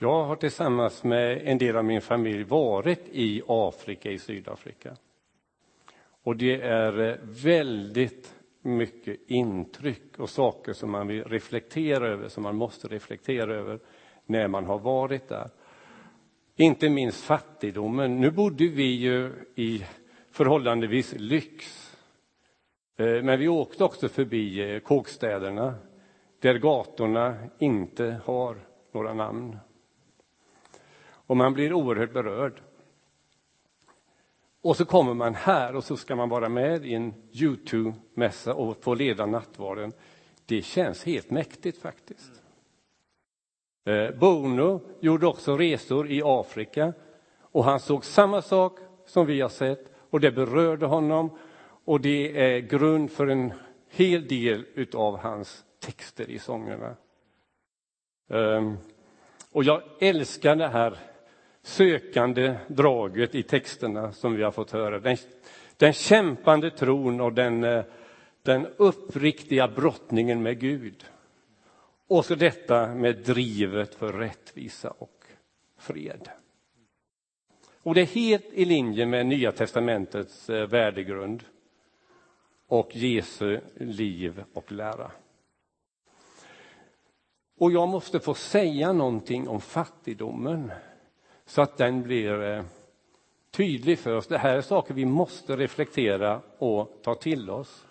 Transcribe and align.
Jag 0.00 0.24
har 0.24 0.36
tillsammans 0.36 1.04
med 1.04 1.40
en 1.44 1.58
del 1.58 1.76
av 1.76 1.84
min 1.84 2.00
familj 2.00 2.42
varit 2.42 3.08
i 3.12 3.42
Afrika, 3.46 4.10
i 4.10 4.18
Sydafrika. 4.18 4.96
Och 6.22 6.36
det 6.36 6.60
är 6.62 7.00
eh, 7.00 7.16
väldigt 7.22 8.34
mycket 8.62 9.20
intryck 9.26 10.18
och 10.18 10.30
saker 10.30 10.72
som 10.72 10.90
man 10.90 11.06
vill 11.06 11.24
reflektera 11.24 12.08
över, 12.08 12.28
som 12.28 12.42
man 12.42 12.56
måste 12.56 12.88
reflektera 12.88 13.54
över 13.54 13.78
när 14.26 14.48
man 14.48 14.64
har 14.64 14.78
varit 14.78 15.28
där. 15.28 15.50
Inte 16.56 16.88
minst 16.88 17.24
fattigdomen. 17.24 18.20
Nu 18.20 18.30
bodde 18.30 18.68
vi 18.68 18.94
ju 18.94 19.32
i 19.54 19.84
förhållandevis 20.30 21.14
lyx. 21.18 21.90
Eh, 22.96 23.22
men 23.22 23.38
vi 23.38 23.48
åkte 23.48 23.84
också 23.84 24.08
förbi 24.08 24.74
eh, 24.74 24.80
kåkstäderna 24.80 25.74
där 26.40 26.58
gatorna 26.58 27.36
inte 27.58 28.20
har 28.24 28.56
några 28.92 29.14
namn. 29.14 29.58
Och 31.28 31.36
man 31.36 31.54
blir 31.54 31.72
oerhört 31.72 32.12
berörd. 32.12 32.60
Och 34.62 34.76
så 34.76 34.84
kommer 34.84 35.14
man 35.14 35.34
här 35.34 35.76
och 35.76 35.84
så 35.84 35.96
ska 35.96 36.16
man 36.16 36.28
vara 36.28 36.48
med 36.48 36.86
i 36.86 36.94
en 36.94 37.14
Youtube-mässa 37.32 38.52
och 38.52 38.82
få 38.82 38.94
leda 38.94 39.26
nattvarden. 39.26 39.92
Det 40.46 40.62
känns 40.62 41.04
helt 41.04 41.30
mäktigt 41.30 41.82
faktiskt. 41.82 42.42
Eh, 43.84 44.10
Bono 44.10 44.80
gjorde 45.00 45.26
också 45.26 45.56
resor 45.56 46.10
i 46.10 46.22
Afrika 46.24 46.92
och 47.40 47.64
han 47.64 47.80
såg 47.80 48.04
samma 48.04 48.42
sak 48.42 48.78
som 49.06 49.26
vi 49.26 49.40
har 49.40 49.48
sett 49.48 49.92
och 50.10 50.20
det 50.20 50.30
berörde 50.30 50.86
honom 50.86 51.38
och 51.84 52.00
det 52.00 52.40
är 52.40 52.58
grund 52.58 53.10
för 53.10 53.26
en 53.26 53.52
hel 53.88 54.28
del 54.28 54.64
av 54.94 55.18
hans 55.18 55.64
texter 55.80 56.30
i 56.30 56.38
sångerna. 56.38 56.96
Ehm, 58.28 58.76
och 59.52 59.64
jag 59.64 59.82
älskar 60.00 60.56
det 60.56 60.68
här 60.68 60.98
sökande 61.62 62.56
draget 62.66 63.34
i 63.34 63.42
texterna 63.42 64.12
som 64.12 64.34
vi 64.34 64.42
har 64.42 64.50
fått 64.50 64.70
höra. 64.70 64.98
Den, 64.98 65.16
den 65.76 65.92
kämpande 65.92 66.70
tron 66.70 67.20
och 67.20 67.32
den, 67.32 67.64
eh, 67.64 67.84
den 68.42 68.66
uppriktiga 68.76 69.68
brottningen 69.68 70.42
med 70.42 70.60
Gud. 70.60 71.04
Och 72.08 72.24
så 72.24 72.34
detta 72.34 72.94
med 72.94 73.16
drivet 73.16 73.94
för 73.94 74.12
rättvisa 74.12 74.90
och 74.90 75.24
fred. 75.78 76.28
Och 77.82 77.94
det 77.94 78.00
är 78.00 78.06
helt 78.06 78.52
i 78.52 78.64
linje 78.64 79.06
med 79.06 79.26
Nya 79.26 79.52
testamentets 79.52 80.50
eh, 80.50 80.66
värdegrund 80.66 81.44
och 82.68 82.96
Jesu 82.96 83.60
liv 83.76 84.44
och 84.52 84.72
lära. 84.72 85.10
Och 87.58 87.72
jag 87.72 87.88
måste 87.88 88.20
få 88.20 88.34
säga 88.34 88.92
någonting 88.92 89.48
om 89.48 89.60
fattigdomen 89.60 90.72
så 91.48 91.62
att 91.62 91.76
den 91.76 92.02
blir 92.02 92.42
eh, 92.42 92.62
tydlig 93.50 93.98
för 93.98 94.16
oss. 94.16 94.26
Det 94.26 94.38
här 94.38 94.56
är 94.56 94.60
saker 94.60 94.94
vi 94.94 95.04
måste 95.04 95.56
reflektera 95.56 96.40
och 96.58 97.00
ta 97.02 97.14
till 97.14 97.50
oss. 97.50 97.84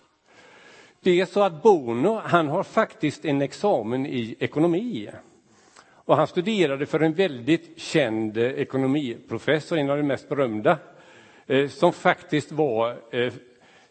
Det 0.99 1.21
är 1.21 1.25
så 1.25 1.43
att 1.43 1.63
Bono, 1.63 2.21
han 2.23 2.47
har 2.47 2.63
faktiskt 2.63 3.25
en 3.25 3.41
examen 3.41 4.05
i 4.05 4.35
ekonomi. 4.39 5.09
Och 5.89 6.15
han 6.15 6.27
studerade 6.27 6.85
för 6.85 6.99
en 6.99 7.13
väldigt 7.13 7.79
känd 7.79 8.37
eh, 8.37 8.43
ekonomiprofessor, 8.43 9.77
en 9.77 9.89
av 9.89 9.97
de 9.97 10.03
mest 10.03 10.29
berömda, 10.29 10.77
eh, 11.47 11.67
som 11.67 11.93
faktiskt 11.93 12.51
var 12.51 12.97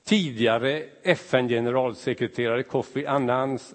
tidigare 0.04 0.84
FN-generalsekreterare 1.02 2.62
Kofi 2.62 3.06
Annans 3.06 3.74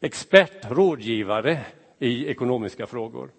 expert, 0.00 0.70
rådgivare 0.70 1.60
i 1.98 2.26
ekonomiska 2.26 2.86
frågor. 2.86 3.30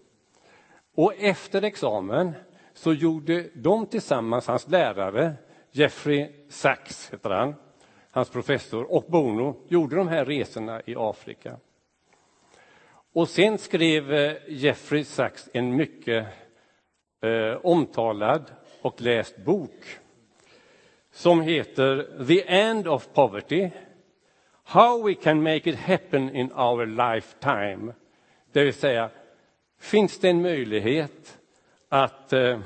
Och 0.95 1.13
efter 1.17 1.61
examen 1.61 2.31
så 2.73 2.93
gjorde 2.93 3.49
de 3.53 3.85
tillsammans, 3.85 4.47
hans 4.47 4.67
lärare, 4.67 5.33
Jeffrey 5.71 6.31
Sachs 6.49 7.13
heter 7.13 7.29
han, 7.29 7.55
hans 8.11 8.29
professor, 8.29 8.91
och 8.91 9.03
Bono, 9.07 9.55
gjorde 9.67 9.95
de 9.95 10.07
här 10.07 10.25
resorna 10.25 10.81
i 10.85 10.95
Afrika. 10.97 11.57
Och 13.13 13.29
sen 13.29 13.57
skrev 13.57 14.13
eh, 14.13 14.33
Jeffrey 14.47 15.03
Sachs 15.03 15.49
en 15.53 15.75
mycket 15.75 16.27
eh, 17.21 17.53
omtalad 17.63 18.51
och 18.81 19.01
läst 19.01 19.37
bok 19.37 19.85
som 21.11 21.41
heter 21.41 22.25
The 22.27 22.43
End 22.47 22.87
of 22.87 23.07
Poverty 23.13 23.69
How 24.63 25.03
we 25.03 25.15
can 25.15 25.43
make 25.43 25.69
it 25.69 25.75
happen 25.75 26.35
in 26.35 26.51
our 26.51 26.85
lifetime. 26.85 27.93
Det 28.51 28.63
vill 28.63 28.73
säga, 28.73 29.09
finns 29.81 30.19
det 30.19 30.29
en 30.29 30.41
möjlighet 30.41 31.39
att 31.89 32.33
eh, 32.33 32.59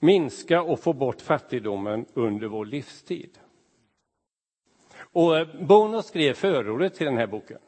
minska 0.00 0.62
och 0.62 0.80
få 0.80 0.92
bort 0.92 1.20
fattigdomen 1.20 2.06
under 2.14 2.46
vår 2.46 2.64
livstid? 2.64 3.38
Och 4.96 5.38
eh, 5.38 5.48
Bono 5.60 6.02
skrev 6.02 6.34
förordet 6.34 6.94
till 6.94 7.06
den 7.06 7.16
här 7.16 7.26
boken. 7.26 7.58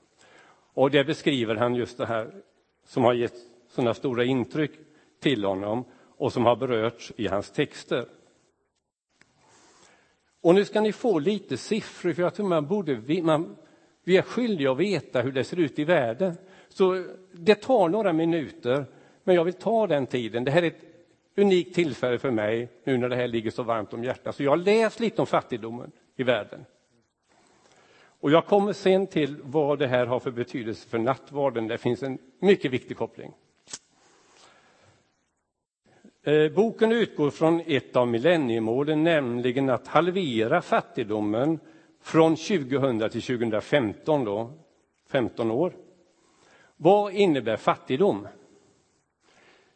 Och 0.74 0.90
där 0.90 1.04
beskriver 1.04 1.54
han 1.54 1.74
just 1.74 1.98
det 1.98 2.06
här 2.06 2.42
som 2.84 3.04
har 3.04 3.14
gett 3.14 3.36
sådana 3.68 3.94
stora 3.94 4.24
intryck 4.24 4.72
till 5.20 5.44
honom 5.44 5.84
och 6.16 6.32
som 6.32 6.44
har 6.44 6.56
berörts 6.56 7.12
i 7.16 7.26
hans 7.26 7.50
texter. 7.50 8.08
Och 10.40 10.54
nu 10.54 10.64
ska 10.64 10.80
ni 10.80 10.92
få 10.92 11.18
lite 11.18 11.56
siffror, 11.56 12.12
för 12.12 12.22
jag 12.22 12.34
tror 12.34 12.48
man 12.48 12.66
borde, 12.66 13.22
man, 13.22 13.56
vi 14.04 14.16
är 14.16 14.22
skyldiga 14.22 14.70
att 14.72 14.78
veta 14.78 15.20
hur 15.20 15.32
det 15.32 15.44
ser 15.44 15.60
ut 15.60 15.78
i 15.78 15.84
världen. 15.84 16.36
Så 16.76 17.04
det 17.32 17.54
tar 17.54 17.88
några 17.88 18.12
minuter, 18.12 18.84
men 19.24 19.34
jag 19.34 19.44
vill 19.44 19.54
ta 19.54 19.86
den 19.86 20.06
tiden. 20.06 20.44
Det 20.44 20.50
här 20.50 20.62
är 20.62 20.66
ett 20.66 20.82
unikt 21.36 21.74
tillfälle 21.74 22.18
för 22.18 22.30
mig 22.30 22.68
nu 22.84 22.98
när 22.98 23.08
det 23.08 23.16
här 23.16 23.28
ligger 23.28 23.50
så 23.50 23.62
varmt 23.62 23.92
om 23.92 24.04
hjärtat. 24.04 24.36
Så 24.36 24.42
jag 24.42 24.50
har 24.50 24.56
läst 24.56 25.00
lite 25.00 25.22
om 25.22 25.26
fattigdomen 25.26 25.92
i 26.16 26.22
världen. 26.22 26.64
Och 28.20 28.30
jag 28.30 28.46
kommer 28.46 28.72
sen 28.72 29.06
till 29.06 29.36
vad 29.42 29.78
det 29.78 29.86
här 29.86 30.06
har 30.06 30.20
för 30.20 30.30
betydelse 30.30 30.88
för 30.88 30.98
nattvarden. 30.98 31.66
Det 31.66 31.78
finns 31.78 32.02
en 32.02 32.18
mycket 32.38 32.70
viktig 32.70 32.96
koppling. 32.96 33.32
Eh, 36.22 36.52
boken 36.52 36.92
utgår 36.92 37.30
från 37.30 37.62
ett 37.66 37.96
av 37.96 38.08
millenniemålen, 38.08 39.04
nämligen 39.04 39.70
att 39.70 39.86
halvera 39.86 40.62
fattigdomen 40.62 41.58
från 42.02 42.36
2000 42.36 42.98
till 42.98 43.22
2015, 43.22 44.24
då, 44.24 44.52
15 45.08 45.50
år. 45.50 45.72
Vad 46.76 47.12
innebär 47.12 47.56
fattigdom? 47.56 48.28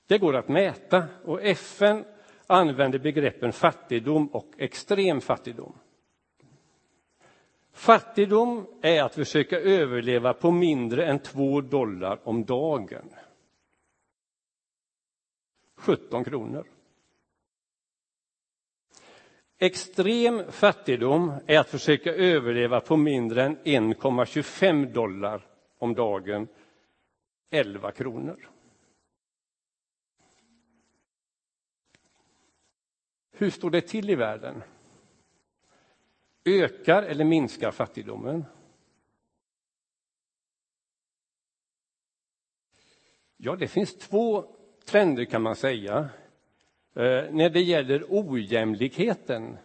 Det 0.07 0.19
går 0.19 0.37
att 0.37 0.49
mäta 0.49 1.05
och 1.25 1.43
FN 1.43 2.05
använder 2.47 2.99
begreppen 2.99 3.53
fattigdom 3.53 4.27
och 4.27 4.51
extrem 4.59 5.21
fattigdom. 5.21 5.79
Fattigdom 7.73 8.67
är 8.83 9.03
att 9.03 9.15
försöka 9.15 9.61
överleva 9.61 10.35
på 10.35 10.51
mindre 10.51 11.07
än 11.07 11.19
två 11.19 11.61
dollar 11.61 12.21
om 12.25 12.45
dagen. 12.45 13.11
17 15.75 16.25
kronor. 16.25 16.67
Extrem 19.59 20.53
fattigdom 20.53 21.33
är 21.47 21.59
att 21.59 21.69
försöka 21.69 22.15
överleva 22.15 22.81
på 22.81 22.97
mindre 22.97 23.43
än 23.45 23.57
1,25 23.57 24.93
dollar 24.93 25.47
om 25.79 25.95
dagen, 25.95 26.49
11 27.51 27.93
kronor. 27.93 28.51
Hur 33.31 33.51
står 33.51 33.71
det 33.71 33.81
till 33.81 34.11
i 34.11 34.15
världen? 34.15 34.63
Ökar 36.45 37.03
eller 37.03 37.25
minskar 37.25 37.71
fattigdomen? 37.71 38.45
Ja, 43.37 43.57
det 43.57 43.69
finns 43.69 43.99
två 43.99 44.45
trender 44.85 45.25
kan 45.25 45.43
man 45.43 45.57
säga. 45.57 46.09
Eh, 46.95 47.31
när 47.31 47.51
det 47.51 47.63
gäller 47.63 48.07
ojämlikheten 48.09 49.57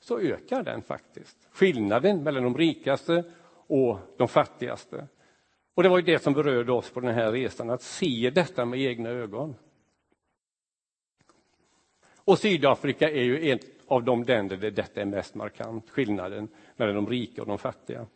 så 0.00 0.20
ökar 0.20 0.62
den 0.62 0.82
faktiskt. 0.82 1.48
Skillnaden 1.50 2.22
mellan 2.22 2.42
de 2.42 2.56
rikaste 2.58 3.24
och 3.66 3.98
de 4.16 4.28
fattigaste. 4.28 5.08
Och 5.76 5.82
det 5.82 5.88
var 5.88 5.98
ju 5.98 6.04
det 6.04 6.22
som 6.22 6.32
berörde 6.32 6.72
oss 6.72 6.90
på 6.90 7.00
den 7.00 7.14
här 7.14 7.32
resan, 7.32 7.70
att 7.70 7.82
se 7.82 8.30
detta 8.30 8.64
med 8.64 8.80
egna 8.80 9.08
ögon. 9.08 9.54
Och 12.16 12.38
Sydafrika 12.38 13.10
är 13.10 13.22
ju 13.22 13.50
ett 13.50 13.64
av 13.86 14.04
de 14.04 14.22
länder 14.22 14.56
där 14.56 14.70
detta 14.70 15.00
är 15.00 15.04
mest 15.04 15.34
markant, 15.34 15.90
skillnaden 15.90 16.48
mellan 16.76 16.94
de 16.94 17.06
rika 17.06 17.42
och 17.42 17.48
de 17.48 17.58
fattiga. 17.58 18.06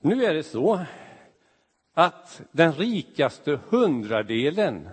Nu 0.00 0.24
är 0.24 0.34
det 0.34 0.42
så 0.42 0.84
att 1.92 2.42
den 2.52 2.72
rikaste 2.72 3.60
hundradelen, 3.68 4.88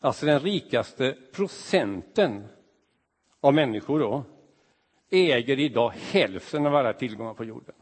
alltså 0.00 0.26
den 0.26 0.40
rikaste 0.40 1.16
procenten 1.32 2.44
av 3.40 3.54
människor 3.54 3.98
då, 3.98 4.24
äger 5.10 5.58
idag 5.58 5.90
hälften 5.90 6.66
av 6.66 6.74
alla 6.74 6.92
tillgångar 6.92 7.34
på 7.34 7.44
jorden. 7.44 7.74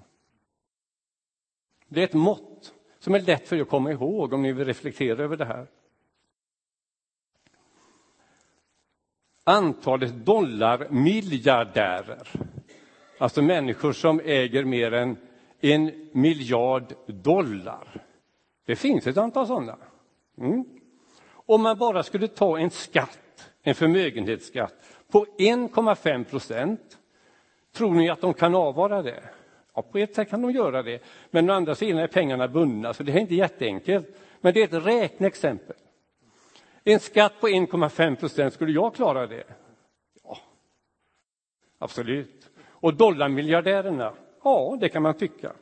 Det 1.92 2.00
är 2.00 2.04
ett 2.04 2.14
mått 2.14 2.74
som 2.98 3.14
är 3.14 3.20
lätt 3.20 3.48
för 3.48 3.56
er 3.56 3.62
att 3.62 3.68
komma 3.68 3.92
ihåg 3.92 4.32
om 4.32 4.42
ni 4.42 4.52
vill 4.52 4.66
reflektera 4.66 5.22
över 5.22 5.36
det 5.36 5.44
här. 5.44 5.66
Antalet 9.44 10.26
dollarmiljardärer, 10.26 12.28
alltså 13.18 13.42
människor 13.42 13.92
som 13.92 14.20
äger 14.24 14.64
mer 14.64 14.92
än 14.92 15.16
en 15.60 16.08
miljard 16.12 16.94
dollar. 17.06 18.04
Det 18.64 18.76
finns 18.76 19.06
ett 19.06 19.16
antal 19.16 19.46
sådana. 19.46 19.78
Mm. 20.38 20.64
Om 21.28 21.62
man 21.62 21.78
bara 21.78 22.02
skulle 22.02 22.28
ta 22.28 22.58
en 22.58 22.70
skatt, 22.70 23.50
en 23.62 23.74
förmögenhetsskatt 23.74 24.74
på 25.08 25.26
1,5 25.38 26.24
procent, 26.24 26.98
tror 27.72 27.94
ni 27.94 28.10
att 28.10 28.20
de 28.20 28.34
kan 28.34 28.54
avvara 28.54 29.02
det? 29.02 29.22
Ja, 29.74 29.82
på 29.82 29.98
ett 29.98 30.14
sätt 30.14 30.30
kan 30.30 30.42
de 30.42 30.50
göra 30.50 30.82
det, 30.82 31.02
men 31.30 31.50
å 31.50 31.52
andra 31.52 31.74
sidan 31.74 31.98
är 31.98 32.06
pengarna 32.06 32.48
bundna, 32.48 32.94
så 32.94 33.02
det 33.02 33.12
är 33.12 33.18
inte 33.18 33.34
jätteenkelt. 33.34 34.06
Men 34.40 34.54
det 34.54 34.60
är 34.60 34.64
ett 34.64 34.86
räkneexempel. 34.86 35.76
En 36.84 37.00
skatt 37.00 37.32
på 37.40 37.48
1,5 37.48 38.16
procent, 38.16 38.54
skulle 38.54 38.72
jag 38.72 38.94
klara 38.94 39.26
det? 39.26 39.44
Ja, 40.24 40.38
absolut. 41.78 42.50
Och 42.68 42.94
dollarmiljardärerna? 42.94 44.12
Ja, 44.44 44.76
det 44.80 44.88
kan 44.88 45.02
man 45.02 45.14
tycka. 45.14 45.52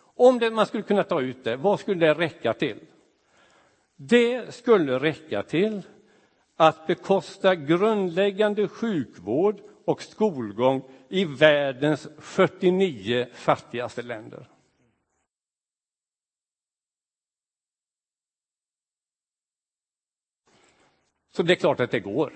Om 0.00 0.38
det, 0.38 0.50
man 0.50 0.66
skulle 0.66 0.82
kunna 0.82 1.04
ta 1.04 1.20
ut 1.20 1.44
det, 1.44 1.56
vad 1.56 1.80
skulle 1.80 2.06
det 2.06 2.14
räcka 2.14 2.52
till? 2.52 2.78
Det 3.96 4.54
skulle 4.54 4.98
räcka 4.98 5.42
till 5.42 5.82
att 6.56 6.86
bekosta 6.86 7.54
grundläggande 7.54 8.68
sjukvård 8.68 9.60
och 9.88 10.02
skolgång 10.02 10.82
i 11.08 11.24
världens 11.24 12.08
49 12.18 13.26
fattigaste 13.32 14.02
länder. 14.02 14.48
Så 21.30 21.42
det 21.42 21.52
är 21.52 21.56
klart 21.56 21.80
att 21.80 21.90
det 21.90 22.00
går. 22.00 22.32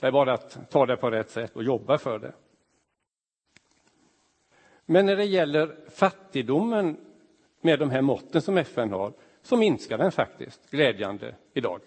Det 0.00 0.06
är 0.06 0.12
bara 0.12 0.32
att 0.32 0.70
ta 0.70 0.86
det 0.86 0.96
på 0.96 1.10
rätt 1.10 1.30
sätt 1.30 1.56
och 1.56 1.64
jobba 1.64 1.98
för 1.98 2.18
det. 2.18 2.32
Men 4.84 5.06
när 5.06 5.16
det 5.16 5.24
gäller 5.24 5.76
fattigdomen 5.90 6.96
med 7.60 7.78
de 7.78 7.90
här 7.90 8.02
måtten 8.02 8.42
som 8.42 8.58
FN 8.58 8.90
har 8.92 9.12
så 9.42 9.56
minskar 9.56 9.98
den 9.98 10.12
faktiskt, 10.12 10.70
glädjande, 10.70 11.34
idag. 11.52 11.80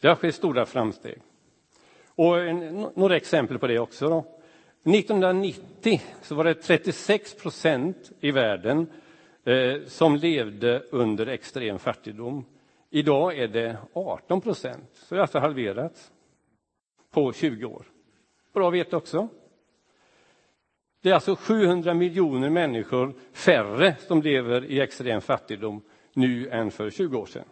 Det 0.00 0.08
har 0.08 0.16
skett 0.16 0.34
stora 0.34 0.66
framsteg. 0.66 1.22
Och 2.16 2.40
en, 2.40 2.88
några 2.94 3.16
exempel 3.16 3.58
på 3.58 3.66
det 3.66 3.78
också. 3.78 4.08
Då. 4.08 4.24
1990 4.84 6.00
så 6.22 6.34
var 6.34 6.44
det 6.44 6.54
36 6.54 7.34
procent 7.34 8.12
i 8.20 8.30
världen 8.30 8.86
eh, 9.44 9.86
som 9.86 10.16
levde 10.16 10.82
under 10.90 11.26
extrem 11.26 11.78
fattigdom. 11.78 12.44
Idag 12.90 13.38
är 13.38 13.48
det 13.48 13.76
18 13.92 14.40
procent, 14.40 14.90
så 14.92 15.14
det 15.14 15.18
har 15.18 15.22
alltså 15.22 15.38
halverats 15.38 16.12
på 17.10 17.32
20 17.32 17.64
år. 17.64 17.84
Bra 18.52 18.68
att 18.68 18.74
veta 18.74 18.96
också. 18.96 19.28
Det 21.02 21.10
är 21.10 21.14
alltså 21.14 21.36
700 21.36 21.94
miljoner 21.94 22.50
människor 22.50 23.14
färre 23.32 23.96
som 23.98 24.22
lever 24.22 24.64
i 24.64 24.80
extrem 24.80 25.20
fattigdom 25.20 25.82
nu 26.12 26.48
än 26.48 26.70
för 26.70 26.90
20 26.90 27.18
år 27.18 27.26
sedan. 27.26 27.44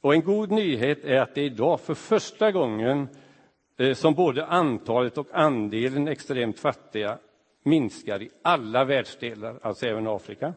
Och 0.00 0.14
en 0.14 0.22
god 0.22 0.50
nyhet 0.50 1.04
är 1.04 1.20
att 1.20 1.34
det 1.34 1.42
idag 1.42 1.80
för 1.80 1.94
första 1.94 2.52
gången 2.52 3.08
eh, 3.76 3.94
som 3.94 4.14
både 4.14 4.46
antalet 4.46 5.18
och 5.18 5.26
andelen 5.32 6.08
extremt 6.08 6.58
fattiga 6.58 7.18
minskar 7.62 8.22
i 8.22 8.30
alla 8.42 8.84
världsdelar, 8.84 9.58
alltså 9.62 9.86
även 9.86 10.06
Afrika. 10.06 10.54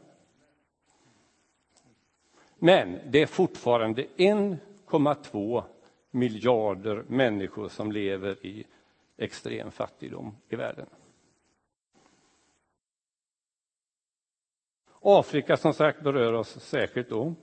Men 2.60 3.00
det 3.06 3.22
är 3.22 3.26
fortfarande 3.26 4.06
1,2 4.18 5.64
miljarder 6.12 7.04
människor 7.08 7.68
som 7.68 7.92
lever 7.92 8.46
i 8.46 8.66
extrem 9.18 9.72
fattigdom 9.72 10.36
i 10.50 10.56
världen. 10.56 10.86
Afrika 15.02 15.58
som 15.58 15.74
sagt 15.74 16.02
berör 16.04 16.34
oss 16.34 16.60
särskilt 16.60 17.10
då. 17.10 17.36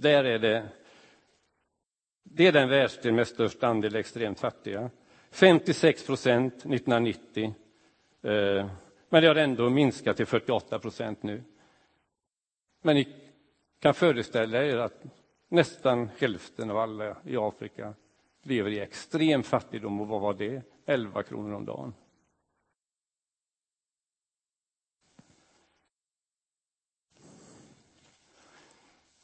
Där 0.00 0.24
är 0.24 0.38
det, 0.38 0.68
det 2.22 2.46
är 2.46 2.52
den 2.52 2.68
världsdel 2.68 3.12
med 3.12 3.28
störst 3.28 3.62
andel 3.62 3.96
extremt 3.96 4.40
fattiga. 4.40 4.90
56 5.30 6.06
procent 6.06 6.54
1990. 6.54 7.54
Eh, 8.22 8.70
men 9.08 9.22
det 9.22 9.28
har 9.28 9.34
ändå 9.34 9.70
minskat 9.70 10.16
till 10.16 10.26
48 10.26 10.78
procent 10.78 11.22
nu. 11.22 11.42
Men 12.82 12.96
ni 12.96 13.08
kan 13.78 13.94
föreställa 13.94 14.64
er 14.64 14.76
att 14.76 15.04
nästan 15.48 16.10
hälften 16.18 16.70
av 16.70 16.78
alla 16.78 17.16
i 17.24 17.36
Afrika 17.36 17.94
lever 18.42 18.70
i 18.70 18.80
extrem 18.80 19.42
fattigdom. 19.42 20.00
Och 20.00 20.08
vad 20.08 20.20
var 20.20 20.34
det? 20.34 20.62
11 20.86 21.22
kronor 21.22 21.54
om 21.54 21.64
dagen. 21.64 21.94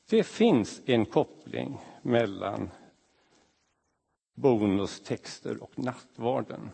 Det 0.08 0.24
finns 0.24 0.82
en 0.86 1.06
koppling 1.06 1.78
mellan 2.02 2.70
bonustexter 4.34 5.62
och 5.62 5.78
nattvarden. 5.78 6.70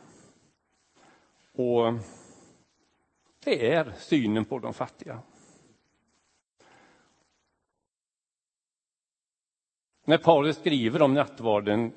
Och 1.53 1.95
det 3.45 3.73
är 3.73 3.93
synen 3.99 4.45
på 4.45 4.59
de 4.59 4.75
fattiga. 4.75 5.23
När 10.05 10.19
Paulus 10.19 10.57
skriver 10.57 11.03
om 11.03 11.15
nattvarden 11.15 11.93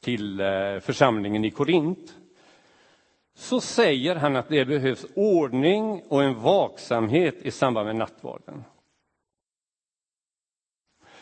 till 0.00 0.40
eh, 0.40 0.78
församlingen 0.80 1.44
i 1.44 1.50
Korint 1.50 2.16
så 3.34 3.60
säger 3.60 4.16
han 4.16 4.36
att 4.36 4.48
det 4.48 4.64
behövs 4.64 5.06
ordning 5.14 6.02
och 6.08 6.24
en 6.24 6.40
vaksamhet 6.40 7.34
i 7.42 7.50
samband 7.50 7.86
med 7.86 7.96
nattvarden. 7.96 8.64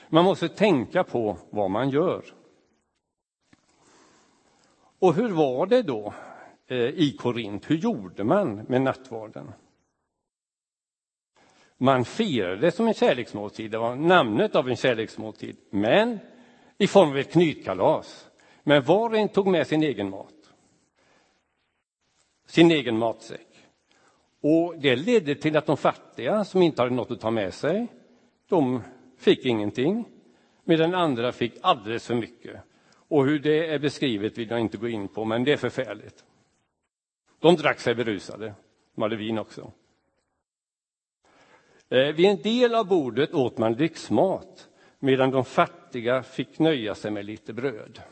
Man 0.09 0.25
måste 0.25 0.49
tänka 0.49 1.05
på 1.05 1.37
vad 1.51 1.71
man 1.71 1.91
gör. 1.91 2.25
Och 4.99 5.15
hur 5.15 5.29
var 5.29 5.67
det 5.67 5.83
då 5.83 6.15
eh, 6.67 6.79
i 6.79 7.17
Korint? 7.19 7.71
Hur 7.71 7.77
gjorde 7.77 8.25
man 8.25 8.55
med 8.55 8.83
nattvarden? 8.83 9.53
Man 11.77 12.05
firade 12.05 12.71
som 12.71 12.87
en 12.87 12.95
kärleksmåltid, 12.95 13.71
det 13.71 13.79
var 13.79 13.97
namnet 13.97 14.57
av 14.57 14.69
en 14.69 14.77
kärleksmåltid, 14.77 15.57
men 15.71 16.19
i 16.79 16.87
form 16.87 17.09
av 17.09 17.19
ett 17.19 17.33
knytkalas. 17.33 18.31
Men 18.63 18.83
var 18.83 19.11
och 19.11 19.17
en 19.17 19.29
tog 19.29 19.47
med 19.47 19.67
sin 19.67 19.83
egen 19.83 20.11
mat. 20.11 20.35
Sin 22.47 22.71
egen 22.71 22.99
matsäck. 22.99 23.47
Och 24.41 24.75
det 24.79 24.97
ledde 24.97 25.35
till 25.35 25.57
att 25.57 25.67
de 25.67 25.77
fattiga 25.77 26.45
som 26.45 26.63
inte 26.63 26.83
hade 26.83 26.95
något 26.95 27.11
att 27.11 27.21
ta 27.21 27.31
med 27.31 27.55
sig, 27.55 27.87
de 28.49 28.83
fick 29.25 29.45
ingenting, 29.45 30.09
medan 30.65 30.95
andra 30.95 31.33
fick 31.33 31.55
alldeles 31.61 32.07
för 32.07 32.15
mycket. 32.15 32.61
Och 33.09 33.25
hur 33.25 33.39
det 33.39 33.67
är 33.67 33.79
beskrivet 33.79 34.39
vill 34.39 34.51
jag 34.51 34.61
inte 34.61 34.77
gå 34.77 34.89
in 34.89 35.09
på, 35.09 35.25
men 35.25 35.45
det 35.45 35.53
är 35.53 35.57
förfärligt. 35.57 36.25
De 37.39 37.57
drack 37.57 37.81
sig 37.81 37.95
berusade, 37.95 38.55
de 38.95 39.03
hade 39.03 39.17
vin 39.17 39.39
också. 39.39 39.73
Eh, 41.89 42.15
vid 42.15 42.27
en 42.27 42.43
del 42.43 42.75
av 42.75 42.87
bordet 42.87 43.35
åt 43.35 43.59
man 43.59 43.73
lyxmat, 43.73 44.69
medan 44.99 45.31
de 45.31 45.45
fattiga 45.45 46.23
fick 46.23 46.59
nöja 46.59 46.95
sig 46.95 47.11
med 47.11 47.25
lite 47.25 47.53
bröd. 47.53 48.03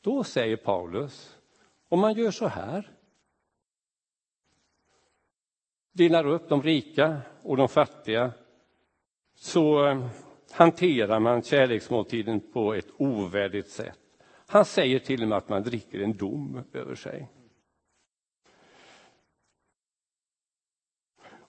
Då 0.00 0.24
säger 0.24 0.56
Paulus, 0.56 1.38
om 1.88 2.00
man 2.00 2.14
gör 2.14 2.30
så 2.30 2.46
här, 2.46 2.90
delar 5.92 6.26
upp 6.26 6.48
de 6.48 6.62
rika 6.62 7.20
och 7.42 7.56
de 7.56 7.68
fattiga, 7.68 8.32
så 9.34 9.86
eh, 9.86 10.06
hanterar 10.52 11.20
man 11.20 11.42
kärleksmåltiden 11.42 12.40
på 12.52 12.74
ett 12.74 12.88
ovärdigt 12.96 13.70
sätt. 13.70 13.98
Han 14.46 14.64
säger 14.64 14.98
till 14.98 15.22
och 15.22 15.28
med 15.28 15.38
att 15.38 15.48
man 15.48 15.62
dricker 15.62 16.00
en 16.00 16.16
dom 16.16 16.62
över 16.72 16.94
sig. 16.94 17.28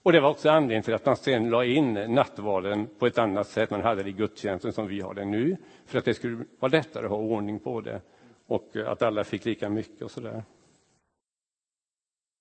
Och 0.02 0.12
det 0.12 0.20
var 0.20 0.30
också 0.30 0.50
anledningen 0.50 0.82
till 0.82 0.94
att 0.94 1.06
man 1.06 1.16
sen 1.16 1.50
la 1.50 1.64
in 1.64 1.94
nattvarden 1.94 2.88
på 2.98 3.06
ett 3.06 3.18
annat 3.18 3.46
sätt. 3.46 3.70
Man 3.70 3.82
hade 3.82 4.02
det 4.02 4.08
i 4.08 4.12
gudstjänsten 4.12 4.72
som 4.72 4.86
vi 4.86 5.00
har 5.00 5.14
det 5.14 5.24
nu, 5.24 5.56
för 5.86 5.98
att 5.98 6.04
det 6.04 6.14
skulle 6.14 6.44
vara 6.58 6.72
lättare 6.72 7.04
att 7.04 7.10
ha 7.10 7.18
ordning 7.18 7.58
på 7.58 7.80
det 7.80 8.00
och 8.46 8.76
att 8.86 9.02
alla 9.02 9.24
fick 9.24 9.44
lika 9.44 9.68
mycket 9.68 10.02
och 10.02 10.10
så 10.10 10.20
där. 10.20 10.42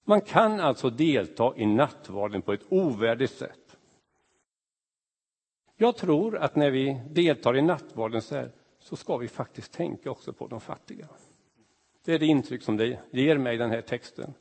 Man 0.03 0.21
kan 0.21 0.59
alltså 0.59 0.89
delta 0.89 1.53
i 1.57 1.65
nattvarden 1.65 2.41
på 2.41 2.53
ett 2.53 2.65
ovärdigt 2.69 3.33
sätt. 3.33 3.77
Jag 5.77 5.97
tror 5.97 6.37
att 6.37 6.55
när 6.55 6.71
vi 6.71 7.01
deltar 7.09 7.57
i 7.57 7.61
nattvarden 7.61 8.21
så, 8.21 8.35
här, 8.35 8.51
så 8.79 8.95
ska 8.95 9.17
vi 9.17 9.27
faktiskt 9.27 9.73
tänka 9.73 10.11
också 10.11 10.33
på 10.33 10.47
de 10.47 10.61
fattiga. 10.61 11.07
Det 12.05 12.13
är 12.13 12.19
det 12.19 12.25
intryck 12.25 12.63
som 12.63 12.77
det 12.77 12.99
ger 13.11 13.37
mig, 13.37 13.57
den 13.57 13.71
här 13.71 13.81
texten. 13.81 14.33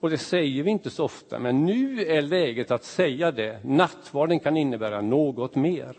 Och 0.00 0.10
det 0.10 0.18
säger 0.18 0.62
vi 0.62 0.70
inte 0.70 0.90
så 0.90 1.04
ofta, 1.04 1.38
men 1.38 1.64
nu 1.64 2.00
är 2.00 2.22
läget 2.22 2.70
att 2.70 2.84
säga 2.84 3.30
det. 3.30 3.64
Nattvarden 3.64 4.40
kan 4.40 4.56
innebära 4.56 5.00
något 5.00 5.54
mer. 5.54 5.98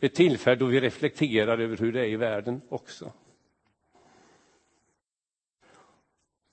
Ett 0.00 0.14
tillfälle 0.14 0.56
då 0.56 0.66
vi 0.66 0.80
reflekterar 0.80 1.58
över 1.58 1.76
hur 1.76 1.92
det 1.92 2.00
är 2.00 2.08
i 2.08 2.16
världen 2.16 2.60
också. 2.68 3.12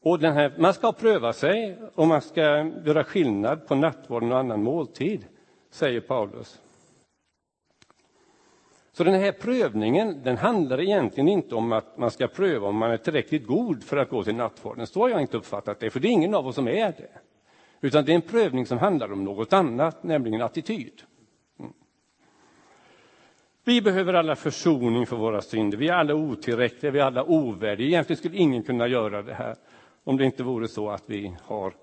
Och 0.04 0.20
den 0.20 0.34
här, 0.34 0.54
man 0.58 0.74
ska 0.74 0.92
pröva 0.92 1.34
sig 1.34 1.78
och 1.96 2.08
man 2.08 2.22
ska 2.22 2.42
göra 2.86 3.04
skillnad 3.04 3.68
på 3.68 3.76
nattvarden 3.76 4.32
och 4.32 4.38
annan 4.38 4.64
måltid, 4.64 5.26
säger 5.70 6.02
Paulus. 6.02 6.60
Så 8.92 9.04
den 9.04 9.14
här 9.14 9.32
prövningen 9.32 10.24
den 10.24 10.38
handlar 10.38 10.82
egentligen 10.82 11.28
inte 11.28 11.56
om 11.56 11.72
att 11.72 11.98
man 11.98 12.12
ska 12.12 12.28
pröva 12.28 12.68
om 12.68 12.76
man 12.76 12.92
är 12.92 12.98
tillräckligt 12.98 13.48
god 13.48 13.84
för 13.84 13.98
att 13.98 14.10
gå 14.10 14.24
till 14.24 14.36
nattvarden. 14.36 14.88
Så 14.88 15.00
har 15.00 15.10
jag 15.10 15.22
inte 15.22 15.38
uppfattat 15.38 15.80
det, 15.80 15.90
för 15.90 16.00
det 16.00 16.08
är 16.08 16.12
ingen 16.12 16.36
av 16.36 16.48
oss 16.48 16.56
som 16.56 16.68
är 16.68 16.92
det. 16.92 17.10
Utan 17.82 18.06
det 18.06 18.12
är 18.12 18.16
en 18.16 18.22
prövning 18.22 18.66
som 18.66 18.78
handlar 18.78 19.12
om 19.14 19.24
något 19.24 19.54
annat, 19.54 20.04
nämligen 20.04 20.42
attityd. 20.42 21.02
Mm. 21.60 21.74
Vi 23.64 23.82
behöver 23.82 24.14
alla 24.14 24.36
försoning 24.36 25.06
för 25.06 25.16
våra 25.16 25.42
synder. 25.42 25.78
Vi 25.78 25.88
är 25.88 25.94
alla 25.94 26.14
otillräckliga, 26.16 26.92
vi 26.92 27.00
är 27.00 27.04
alla 27.04 27.24
ovärdiga. 27.24 27.88
Egentligen 27.88 28.18
skulle 28.18 28.38
ingen 28.38 28.64
kunna 28.64 28.88
göra 28.88 29.22
det 29.22 29.34
här 29.34 29.56
om 30.04 30.18
det 30.18 30.26
inte 30.26 30.44
vore 30.44 30.68
så 30.68 30.90
att 30.90 31.04
vi 31.10 31.36
har 31.42 31.74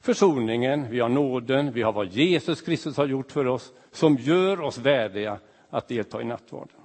försoningen, 0.00 0.90
vi 0.90 1.00
har 1.00 1.08
nåden, 1.08 1.72
vi 1.72 1.82
har 1.82 1.92
vad 1.92 2.08
Jesus 2.08 2.62
Kristus 2.62 2.96
har 2.96 3.06
gjort 3.06 3.32
för 3.32 3.46
oss 3.46 3.72
som 3.90 4.16
gör 4.16 4.60
oss 4.60 4.78
värdiga 4.78 5.38
att 5.70 5.88
delta 5.88 6.22
i 6.22 6.24
nattvarden. 6.24 6.76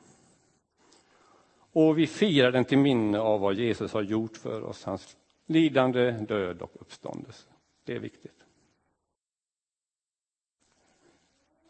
Och 1.71 1.97
vi 1.97 2.07
firar 2.07 2.51
den 2.51 2.65
till 2.65 2.77
minne 2.77 3.19
av 3.19 3.39
vad 3.39 3.53
Jesus 3.53 3.93
har 3.93 4.01
gjort 4.01 4.37
för 4.37 4.63
oss, 4.63 4.83
hans 4.83 5.17
lidande, 5.45 6.11
död 6.11 6.61
och 6.61 6.71
uppståndelse. 6.73 7.47
Det 7.83 7.95
är 7.95 7.99
viktigt. 7.99 8.31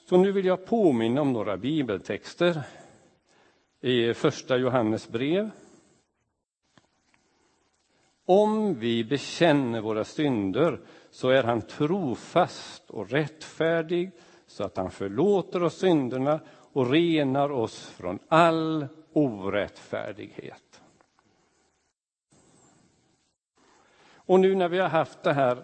Så 0.09 0.17
nu 0.17 0.31
vill 0.31 0.45
jag 0.45 0.65
påminna 0.65 1.21
om 1.21 1.33
några 1.33 1.57
bibeltexter 1.57 2.61
i 3.81 4.13
första 4.13 4.57
Johannes 4.57 5.09
brev. 5.09 5.49
Om 8.29 8.79
vi 8.79 9.03
bekänner 9.03 9.81
våra 9.81 10.03
synder 10.03 10.79
så 11.11 11.29
är 11.29 11.43
han 11.43 11.61
trofast 11.61 12.89
och 12.89 13.09
rättfärdig 13.09 14.11
så 14.47 14.63
att 14.63 14.77
han 14.77 14.91
förlåter 14.91 15.63
oss 15.63 15.77
synderna 15.77 16.39
och 16.73 16.91
renar 16.91 17.51
oss 17.51 17.87
från 17.87 18.19
all 18.27 18.87
orättfärdighet. 19.13 20.81
Och 24.13 24.39
nu 24.39 24.55
när 24.55 24.69
vi 24.69 24.79
har 24.79 24.89
haft 24.89 25.23
det 25.23 25.33
här 25.33 25.63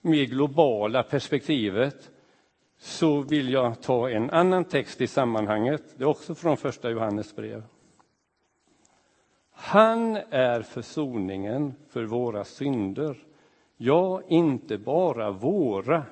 mer 0.00 0.24
globala 0.24 1.02
perspektivet 1.02 2.10
så 2.78 3.20
vill 3.20 3.52
jag 3.52 3.82
ta 3.82 4.10
en 4.10 4.30
annan 4.30 4.64
text 4.64 5.00
i 5.00 5.06
sammanhanget. 5.06 5.82
Det 5.96 6.04
är 6.04 6.08
också 6.08 6.34
från 6.34 6.56
första 6.56 6.90
Johannes 6.90 7.36
brev. 7.36 7.62
Han 9.60 10.16
är 10.30 10.62
försoningen 10.62 11.74
för 11.88 12.04
våra 12.04 12.44
synder. 12.44 13.16
Ja, 13.76 14.22
inte 14.28 14.78
bara 14.78 15.30
våra, 15.30 16.02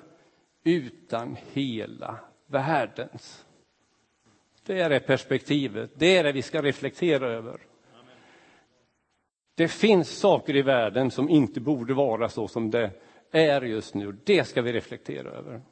utan 0.65 1.37
hela 1.53 2.19
världens. 2.47 3.47
Det 4.67 4.81
är 4.81 4.91
det 4.91 5.01
perspektivet, 5.01 5.91
det 5.95 6.17
är 6.17 6.25
det 6.25 6.33
vi 6.33 6.43
ska 6.43 6.63
reflektera 6.63 7.27
över. 7.27 7.61
Det 9.55 9.69
finns 9.69 10.19
saker 10.19 10.57
i 10.57 10.63
världen 10.63 11.11
som 11.11 11.29
inte 11.29 11.61
borde 11.61 11.95
vara 11.95 12.29
så 12.29 12.49
som 12.49 12.71
det 12.71 12.91
är 13.31 13.63
just 13.63 13.95
nu. 13.95 14.17
Det 14.25 14.45
ska 14.45 14.63
vi 14.63 14.73
reflektera 14.73 15.31
över. 15.31 15.63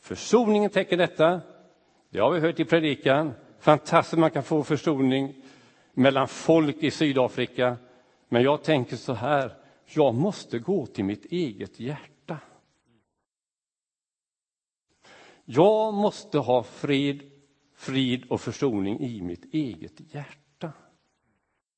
Försoningen 0.00 0.70
täcker 0.70 0.96
detta. 0.96 1.40
Det 2.10 2.18
har 2.18 2.30
vi 2.30 2.40
hört 2.40 2.60
i 2.60 2.64
predikan. 2.64 3.32
Fantastiskt 3.58 4.18
man 4.18 4.30
kan 4.30 4.42
få 4.42 4.62
försoning 4.62 5.42
mellan 5.92 6.28
folk 6.28 6.82
i 6.82 6.90
Sydafrika. 6.90 7.76
Men 8.28 8.42
jag 8.42 8.64
tänker 8.64 8.96
så 8.96 9.12
här, 9.12 9.56
jag 9.94 10.14
måste 10.14 10.58
gå 10.58 10.86
till 10.86 11.04
mitt 11.04 11.24
eget 11.24 11.80
hjärta. 11.80 12.38
Jag 15.44 15.94
måste 15.94 16.38
ha 16.38 16.62
fred 16.62 17.22
frid 17.82 18.24
och 18.28 18.40
försoning 18.40 19.00
i 19.00 19.22
mitt 19.22 19.54
eget 19.54 20.14
hjärta. 20.14 20.72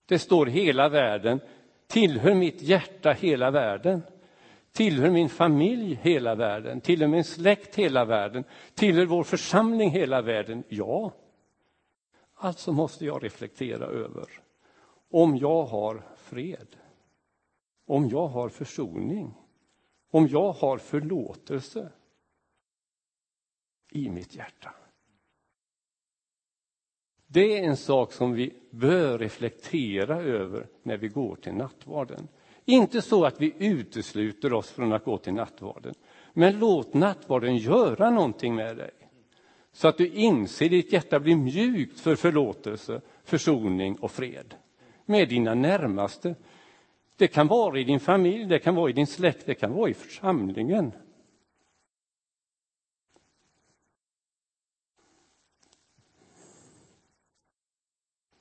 Det 0.06 0.18
står 0.18 0.46
hela 0.46 0.88
världen, 0.88 1.40
tillhör 1.86 2.34
mitt 2.34 2.62
hjärta 2.62 3.12
hela 3.12 3.50
världen. 3.50 4.02
Tillhör 4.72 5.10
min 5.10 5.28
familj 5.28 5.98
hela 6.02 6.34
världen, 6.34 6.80
tillhör 6.80 7.08
min 7.08 7.24
släkt 7.24 7.74
hela 7.74 8.04
världen, 8.04 8.44
tillhör 8.74 9.06
vår 9.06 9.22
församling 9.22 9.90
hela 9.90 10.22
världen? 10.22 10.64
Ja. 10.68 11.12
Alltså 12.34 12.72
måste 12.72 13.04
jag 13.04 13.24
reflektera 13.24 13.86
över 13.86 14.28
om 15.10 15.36
jag 15.36 15.64
har 15.64 16.02
fred, 16.16 16.76
om 17.86 18.08
jag 18.08 18.28
har 18.28 18.48
försoning, 18.48 19.34
om 20.10 20.28
jag 20.28 20.52
har 20.52 20.78
förlåtelse 20.78 21.92
i 23.90 24.10
mitt 24.10 24.34
hjärta. 24.34 24.74
Det 27.26 27.58
är 27.58 27.62
en 27.62 27.76
sak 27.76 28.12
som 28.12 28.32
vi 28.32 28.54
bör 28.70 29.18
reflektera 29.18 30.22
över 30.22 30.68
när 30.82 30.96
vi 30.96 31.08
går 31.08 31.36
till 31.36 31.54
nattvarden. 31.54 32.28
Inte 32.64 33.02
så 33.02 33.24
att 33.24 33.40
vi 33.40 33.54
utesluter 33.58 34.52
oss 34.52 34.70
från 34.70 34.92
att 34.92 35.04
gå 35.04 35.18
till 35.18 35.34
nattvarden, 35.34 35.94
men 36.32 36.58
låt 36.58 36.94
nattvarden 36.94 37.56
göra 37.56 38.10
någonting 38.10 38.54
med 38.54 38.76
dig. 38.76 39.03
Så 39.74 39.88
att 39.88 39.98
du 39.98 40.08
inser, 40.08 40.68
ditt 40.68 40.92
hjärta 40.92 41.20
blir 41.20 41.36
mjukt 41.36 42.00
för 42.00 42.16
förlåtelse, 42.16 43.00
försoning 43.24 43.96
och 43.96 44.10
fred. 44.10 44.54
Med 45.06 45.28
dina 45.28 45.54
närmaste. 45.54 46.34
Det 47.16 47.28
kan 47.28 47.46
vara 47.46 47.78
i 47.78 47.84
din 47.84 48.00
familj, 48.00 48.44
det 48.44 48.58
kan 48.58 48.74
vara 48.74 48.90
i 48.90 48.92
din 48.92 49.06
släkt, 49.06 49.46
det 49.46 49.54
kan 49.54 49.72
vara 49.72 49.90
i 49.90 49.94
församlingen. 49.94 50.92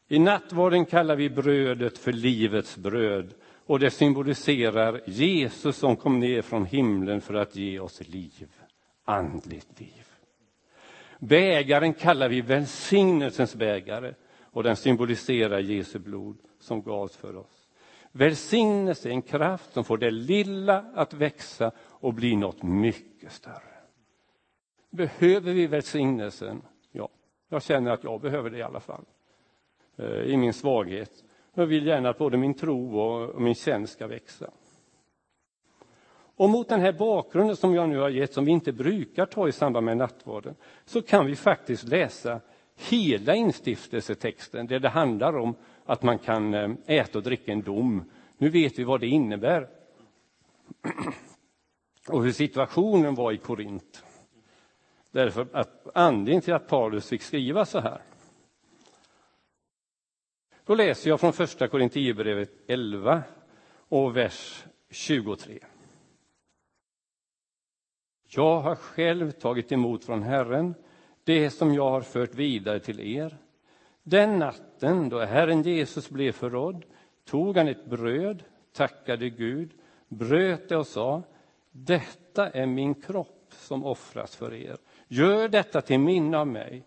I 0.07 0.19
nattvarden 0.19 0.85
kallar 0.85 1.15
vi 1.15 1.29
brödet 1.29 1.97
för 1.97 2.11
livets 2.11 2.77
bröd 2.77 3.33
och 3.65 3.79
det 3.79 3.91
symboliserar 3.91 5.01
Jesus 5.05 5.77
som 5.77 5.95
kom 5.95 6.19
ner 6.19 6.41
från 6.41 6.65
himlen 6.65 7.21
för 7.21 7.33
att 7.33 7.55
ge 7.55 7.79
oss 7.79 8.07
liv, 8.07 8.51
andligt 9.03 9.79
liv. 9.79 10.02
Bägaren 11.27 11.93
kallar 11.93 12.29
vi 12.29 12.41
välsignelsens 12.41 13.55
bägare 13.55 14.13
och 14.41 14.63
den 14.63 14.75
symboliserar 14.75 15.59
Jesu 15.59 15.99
blod 15.99 16.37
som 16.59 16.81
gavs 16.81 17.17
för 17.17 17.35
oss. 17.35 17.67
Välsignelse 18.11 19.09
är 19.09 19.13
en 19.13 19.21
kraft 19.21 19.73
som 19.73 19.83
får 19.83 19.97
det 19.97 20.11
lilla 20.11 20.85
att 20.95 21.13
växa 21.13 21.71
och 21.77 22.13
bli 22.13 22.35
något 22.35 22.63
mycket 22.63 23.31
större. 23.31 23.73
Behöver 24.89 25.53
vi 25.53 25.67
välsignelsen? 25.67 26.61
Ja, 26.91 27.09
jag 27.49 27.63
känner 27.63 27.91
att 27.91 28.03
jag 28.03 28.21
behöver 28.21 28.49
det 28.49 28.57
i 28.57 28.63
alla 28.63 28.79
fall. 28.79 29.05
Eh, 29.97 30.05
I 30.05 30.37
min 30.37 30.53
svaghet. 30.53 31.23
Jag 31.53 31.65
vill 31.65 31.87
gärna 31.87 32.09
att 32.09 32.17
både 32.17 32.37
min 32.37 32.53
tro 32.53 32.99
och 32.99 33.41
min 33.41 33.55
tjänst 33.55 33.93
ska 33.93 34.07
växa. 34.07 34.51
Och 36.35 36.49
mot 36.49 36.69
den 36.69 36.79
här 36.79 36.91
bakgrunden 36.91 37.55
som 37.55 37.75
jag 37.75 37.89
nu 37.89 37.97
har 37.97 38.09
gett, 38.09 38.33
som 38.33 38.45
vi 38.45 38.51
inte 38.51 38.71
brukar 38.71 39.25
ta 39.25 39.47
i 39.47 39.51
samband 39.51 39.85
med 39.85 39.97
nattvarden, 39.97 40.55
så 40.85 41.01
kan 41.01 41.25
vi 41.25 41.35
faktiskt 41.35 41.83
läsa 41.83 42.41
hela 42.75 43.35
instiftelsetexten, 43.35 44.67
där 44.67 44.79
det 44.79 44.89
handlar 44.89 45.37
om 45.37 45.55
att 45.85 46.03
man 46.03 46.19
kan 46.19 46.53
eh, 46.53 46.71
äta 46.85 47.17
och 47.17 47.23
dricka 47.23 47.51
en 47.51 47.61
dom. 47.61 48.11
Nu 48.37 48.49
vet 48.49 48.79
vi 48.79 48.83
vad 48.83 48.99
det 48.99 49.07
innebär. 49.07 49.69
Och 52.07 52.23
hur 52.23 52.31
situationen 52.31 53.15
var 53.15 53.31
i 53.31 53.37
Korint. 53.37 54.03
Därför 55.11 55.47
att 55.53 55.87
anledningen 55.93 56.41
till 56.41 56.53
att 56.53 56.67
Paulus 56.67 57.09
fick 57.09 57.21
skriva 57.21 57.65
så 57.65 57.79
här. 57.79 58.01
Då 60.65 60.75
läser 60.75 61.09
jag 61.09 61.19
från 61.19 61.33
första 61.33 61.67
Korintierbrevet 61.67 62.51
11 62.67 63.23
och 63.89 64.17
vers 64.17 64.63
23. 64.89 65.59
Jag 68.35 68.59
har 68.59 68.75
själv 68.75 69.31
tagit 69.31 69.71
emot 69.71 70.05
från 70.05 70.23
Herren 70.23 70.75
det 71.23 71.49
som 71.49 71.73
jag 71.73 71.89
har 71.89 72.01
fört 72.01 72.35
vidare 72.35 72.79
till 72.79 72.99
er. 72.99 73.37
Den 74.03 74.39
natten 74.39 75.09
då 75.09 75.19
Herren 75.19 75.61
Jesus 75.61 76.09
blev 76.09 76.31
förrådd 76.31 76.85
tog 77.25 77.57
han 77.57 77.67
ett 77.67 77.85
bröd, 77.85 78.43
tackade 78.73 79.29
Gud, 79.29 79.71
bröt 80.07 80.69
det 80.69 80.77
och 80.77 80.87
sa 80.87 81.23
Detta 81.71 82.49
är 82.49 82.65
min 82.65 82.95
kropp 82.95 83.47
som 83.49 83.85
offras 83.85 84.35
för 84.35 84.53
er. 84.53 84.77
Gör 85.07 85.47
detta 85.47 85.81
till 85.81 85.99
minne 85.99 86.37
av 86.37 86.47
mig. 86.47 86.83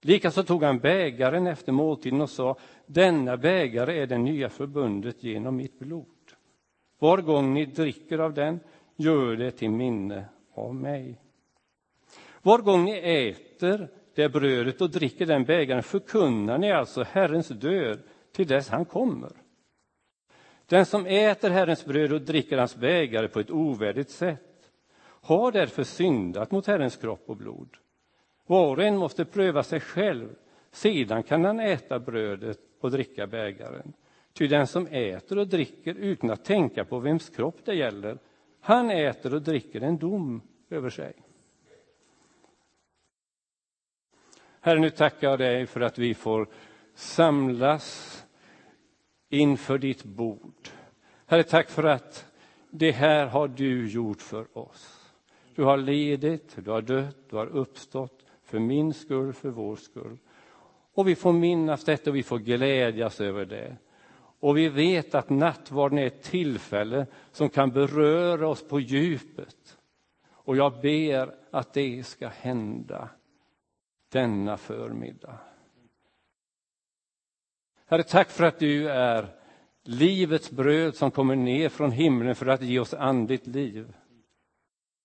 Likaså 0.00 0.42
tog 0.42 0.62
han 0.62 0.78
bägaren 0.78 1.46
efter 1.46 1.72
måltiden 1.72 2.20
och 2.20 2.30
sa, 2.30 2.56
denna 2.86 3.36
bägare 3.36 4.02
är 4.02 4.06
det 4.06 4.18
nya 4.18 4.48
förbundet 4.48 5.22
genom 5.22 5.56
mitt 5.56 5.78
blod. 5.78 6.06
Var 6.98 7.18
gång 7.18 7.54
ni 7.54 7.66
dricker 7.66 8.18
av 8.18 8.34
den, 8.34 8.60
gör 8.96 9.36
det 9.36 9.50
till 9.50 9.70
minne 9.70 10.24
av 10.58 10.74
mig. 10.74 11.20
Var 12.42 12.58
gång 12.58 12.84
ni 12.84 13.28
äter 13.28 13.88
det 14.14 14.28
brödet 14.28 14.80
och 14.80 14.90
dricker 14.90 15.26
den 15.26 15.44
bägaren 15.44 15.82
förkunnar 15.82 16.58
ni 16.58 16.72
alltså 16.72 17.02
Herrens 17.02 17.48
död 17.48 17.98
till 18.32 18.46
dess 18.46 18.68
han 18.68 18.84
kommer. 18.84 19.32
Den 20.66 20.86
som 20.86 21.06
äter 21.06 21.50
Herrens 21.50 21.84
bröd 21.84 22.12
och 22.12 22.20
dricker 22.20 22.58
hans 22.58 22.76
bägare 22.76 23.28
på 23.28 23.40
ett 23.40 23.50
ovärdigt 23.50 24.10
sätt 24.10 24.70
har 25.00 25.52
därför 25.52 25.84
syndat 25.84 26.50
mot 26.50 26.66
Herrens 26.66 26.96
kropp 26.96 27.22
och 27.26 27.36
blod. 27.36 27.76
Var 28.46 28.76
och 28.76 28.82
en 28.82 28.96
måste 28.96 29.24
pröva 29.24 29.62
sig 29.62 29.80
själv, 29.80 30.28
sedan 30.70 31.22
kan 31.22 31.44
han 31.44 31.60
äta 31.60 31.98
brödet 31.98 32.58
och 32.80 32.90
dricka 32.90 33.26
bägaren. 33.26 33.92
Ty 34.32 34.46
den 34.46 34.66
som 34.66 34.86
äter 34.86 35.38
och 35.38 35.48
dricker 35.48 35.94
utan 35.94 36.30
att 36.30 36.44
tänka 36.44 36.84
på 36.84 36.98
vems 36.98 37.28
kropp 37.28 37.56
det 37.64 37.74
gäller, 37.74 38.18
han 38.60 38.90
äter 38.90 39.34
och 39.34 39.42
dricker 39.42 39.80
en 39.80 39.98
dom 39.98 40.42
över 40.70 40.90
sig. 40.90 41.12
Herre, 44.60 44.78
nu 44.78 44.90
tackar 44.90 45.30
jag 45.30 45.38
dig 45.38 45.66
för 45.66 45.80
att 45.80 45.98
vi 45.98 46.14
får 46.14 46.48
samlas 46.94 48.24
inför 49.28 49.78
ditt 49.78 50.04
bord. 50.04 50.68
Herre, 51.26 51.42
tack 51.42 51.70
för 51.70 51.84
att 51.84 52.26
det 52.70 52.90
här 52.90 53.26
har 53.26 53.48
du 53.48 53.88
gjort 53.88 54.20
för 54.20 54.58
oss. 54.58 55.12
Du 55.54 55.64
har 55.64 55.76
lidit, 55.76 56.56
du 56.56 56.70
har 56.70 56.82
dött, 56.82 57.16
du 57.30 57.36
har 57.36 57.46
uppstått 57.46 58.24
för 58.42 58.58
min 58.58 58.94
skull, 58.94 59.32
för 59.32 59.48
vår 59.48 59.76
skull. 59.76 60.18
Och 60.94 61.08
vi 61.08 61.14
får 61.14 61.32
minnas 61.32 61.84
detta 61.84 62.10
och 62.10 62.16
vi 62.16 62.22
får 62.22 62.38
glädjas 62.38 63.20
över 63.20 63.44
det. 63.44 63.76
Och 64.40 64.56
vi 64.56 64.68
vet 64.68 65.14
att 65.14 65.30
nattvarden 65.30 65.98
är 65.98 66.06
ett 66.06 66.22
tillfälle 66.22 67.06
som 67.32 67.48
kan 67.48 67.70
beröra 67.70 68.48
oss 68.48 68.68
på 68.68 68.80
djupet. 68.80 69.78
Och 70.30 70.56
jag 70.56 70.80
ber 70.80 71.34
att 71.50 71.72
det 71.72 72.06
ska 72.06 72.28
hända 72.28 73.08
denna 74.08 74.56
förmiddag. 74.56 75.38
Herre, 77.86 78.02
tack 78.02 78.30
för 78.30 78.44
att 78.44 78.58
du 78.58 78.88
är 78.88 79.28
livets 79.82 80.50
bröd 80.50 80.94
som 80.94 81.10
kommer 81.10 81.36
ner 81.36 81.68
från 81.68 81.92
himlen 81.92 82.34
för 82.34 82.46
att 82.46 82.62
ge 82.62 82.78
oss 82.78 82.94
andligt 82.94 83.46
liv. 83.46 83.94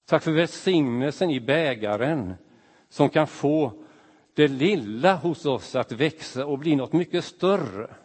Tack 0.05 0.23
för 0.23 0.31
välsignelsen 0.31 1.29
i 1.29 1.39
bägaren 1.39 2.33
som 2.89 3.09
kan 3.09 3.27
få 3.27 3.83
det 4.33 4.47
lilla 4.47 5.15
hos 5.15 5.45
oss 5.45 5.75
att 5.75 5.91
växa 5.91 6.45
och 6.45 6.59
bli 6.59 6.75
något 6.75 6.93
mycket 6.93 7.23
större. 7.23 7.95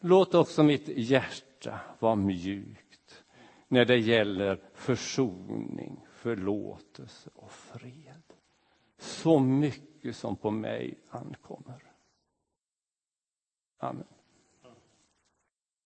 Låt 0.00 0.34
också 0.34 0.62
mitt 0.62 0.88
hjärta 0.88 1.80
vara 1.98 2.14
mjukt 2.14 3.24
när 3.68 3.84
det 3.84 3.96
gäller 3.98 4.60
försoning, 4.74 6.06
förlåtelse 6.12 7.30
och 7.34 7.50
fred. 7.50 8.22
Så 8.98 9.38
mycket 9.38 10.16
som 10.16 10.36
på 10.36 10.50
mig 10.50 10.98
ankommer. 11.10 11.92
Amen. 13.78 14.15